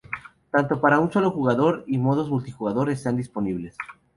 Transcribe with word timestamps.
Tanto 0.49 0.81
para 0.81 0.97
un 0.99 1.11
solo 1.11 1.29
jugador 1.29 1.83
y 1.85 1.99
modos 1.99 2.27
multijugador 2.27 2.89
están 2.89 3.17
disponibles. 3.17 3.77